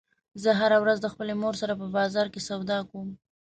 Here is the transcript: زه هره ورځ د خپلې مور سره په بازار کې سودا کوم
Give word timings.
زه 0.41 0.49
هره 0.59 0.77
ورځ 0.83 0.97
د 1.01 1.07
خپلې 1.13 1.33
مور 1.41 1.55
سره 1.61 1.73
په 1.81 1.85
بازار 1.97 2.27
کې 2.33 2.45
سودا 2.47 2.79
کوم 2.89 3.07